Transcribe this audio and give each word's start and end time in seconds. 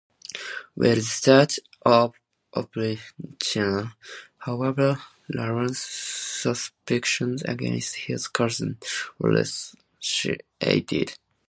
With 0.75 0.95
the 0.95 1.01
start 1.03 1.57
of 1.83 2.15
Oprichnina, 2.55 3.93
however, 4.39 4.99
Ivan's 5.31 5.77
suspicions 5.79 7.43
against 7.43 7.95
his 7.97 8.27
cousin 8.27 8.79
were 9.19 9.29
resuscitated. 9.29 11.13